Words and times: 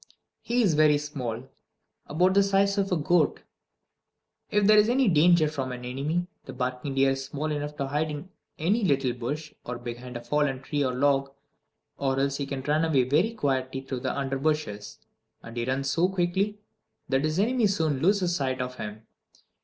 He 0.41 0.63
is 0.63 0.73
very 0.73 0.97
small, 0.97 1.47
about 2.07 2.33
the 2.33 2.41
size 2.41 2.79
of 2.79 2.91
a 2.91 2.95
goat. 2.97 3.41
If 4.49 4.65
there 4.65 4.79
is 4.79 4.89
any 4.89 5.07
danger 5.07 5.47
from 5.47 5.71
an 5.71 5.85
enemy, 5.85 6.25
the 6.45 6.53
barking 6.53 6.95
deer 6.95 7.11
is 7.11 7.23
small 7.25 7.51
enough 7.51 7.77
to 7.77 7.85
hide 7.87 8.09
in 8.09 8.29
any 8.57 8.83
little 8.83 9.13
bush 9.13 9.53
or 9.63 9.77
behind 9.77 10.17
a 10.17 10.21
fallen 10.23 10.63
tree 10.63 10.83
or 10.83 10.95
log; 10.95 11.31
or 11.99 12.19
else 12.19 12.37
he 12.37 12.47
can 12.47 12.63
run 12.63 12.83
away 12.83 13.03
very 13.03 13.35
quietly 13.35 13.81
through 13.81 13.99
the 13.99 14.17
under 14.17 14.39
bushes. 14.39 14.97
And 15.43 15.55
he 15.55 15.65
runs 15.65 15.91
so 15.91 16.09
quickly 16.09 16.57
that 17.07 17.23
his 17.23 17.37
enemy 17.37 17.67
soon 17.67 17.99
loses 17.99 18.35
sight 18.35 18.59
of 18.59 18.77
him. 18.77 19.03